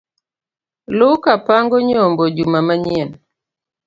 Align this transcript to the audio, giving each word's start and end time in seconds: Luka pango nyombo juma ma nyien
Luka 0.97 1.31
pango 1.47 1.77
nyombo 1.89 2.23
juma 2.35 2.59
ma 2.67 2.75
nyien 2.83 3.09